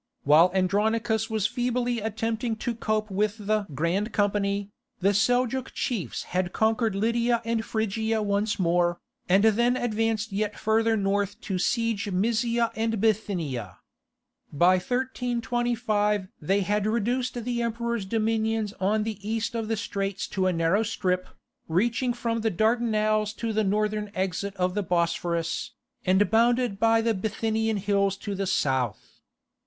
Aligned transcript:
While 0.23 0.49
Andronicus 0.55 1.29
was 1.29 1.45
feebly 1.45 1.99
attempting 1.99 2.55
to 2.55 2.73
cope 2.73 3.11
with 3.11 3.37
the 3.45 3.67
"Grand 3.75 4.11
Company," 4.11 4.71
the 4.99 5.13
Seljouk 5.13 5.71
chiefs 5.75 6.23
had 6.33 6.51
conquered 6.53 6.95
Lydia 6.95 7.39
and 7.45 7.63
Phrygia 7.63 8.19
once 8.23 8.57
more, 8.57 8.99
and 9.29 9.43
then 9.43 9.77
advanced 9.77 10.31
yet 10.31 10.57
further 10.57 10.97
north 10.97 11.39
to 11.41 11.59
siege 11.59 12.09
Mysia 12.09 12.71
and 12.75 12.99
Bithynia. 12.99 13.77
By 14.51 14.79
1325 14.79 16.29
they 16.41 16.61
had 16.61 16.87
reduced 16.87 17.35
the 17.35 17.61
Emperor's 17.61 18.05
dominions 18.07 18.73
on 18.79 19.03
the 19.03 19.19
east 19.29 19.53
of 19.53 19.67
the 19.67 19.77
straits 19.77 20.27
to 20.29 20.47
a 20.47 20.51
narrow 20.51 20.81
strip, 20.81 21.27
reaching 21.67 22.11
from 22.13 22.41
the 22.41 22.49
Dardanelles 22.49 23.33
to 23.33 23.53
the 23.53 23.63
northern 23.63 24.09
exit 24.15 24.55
of 24.55 24.73
the 24.73 24.81
Bosphorus, 24.81 25.73
and 26.03 26.31
bounded 26.31 26.79
by 26.79 27.01
the 27.01 27.13
Bithynian 27.13 27.77
hills 27.77 28.17
to 28.17 28.33
the 28.33 28.47
south. 28.47 29.21